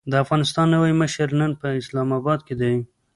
[0.11, 2.75] د افغانستان نوی مشر نن په اسلام اباد کې دی.